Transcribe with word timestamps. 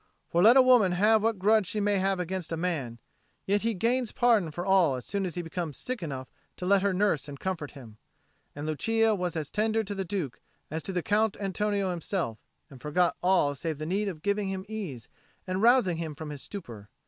For 0.29 0.41
let 0.41 0.57
a 0.57 0.63
woman 0.63 0.93
have 0.93 1.21
what 1.21 1.37
grudge 1.37 1.67
she 1.67 1.79
may 1.79 2.03
against 2.03 2.51
a 2.51 2.57
man, 2.57 2.97
yet 3.45 3.61
he 3.61 3.75
gains 3.75 4.11
pardon 4.11 4.49
for 4.49 4.65
all 4.65 4.95
so 4.95 4.99
soon 5.01 5.27
as 5.27 5.35
he 5.35 5.43
becomes 5.43 5.77
sick 5.77 6.01
enough 6.01 6.27
to 6.57 6.65
let 6.65 6.81
her 6.81 6.91
nurse 6.91 7.27
and 7.27 7.39
comfort 7.39 7.73
him; 7.73 7.97
and 8.55 8.65
Lucia 8.65 9.13
was 9.13 9.35
as 9.35 9.51
tender 9.51 9.83
to 9.83 9.93
the 9.93 10.03
Duke 10.03 10.39
as 10.71 10.81
to 10.81 10.91
the 10.91 11.03
Count 11.03 11.37
Antonio 11.39 11.91
himself, 11.91 12.39
and 12.67 12.81
forgot 12.81 13.15
all 13.21 13.53
save 13.53 13.77
the 13.77 13.85
need 13.85 14.07
of 14.07 14.23
giving 14.23 14.47
him 14.47 14.65
ease 14.67 15.07
and 15.45 15.61
rousing 15.61 15.97
him 15.97 16.15
from 16.15 16.31
his 16.31 16.41
stupor. 16.41 16.89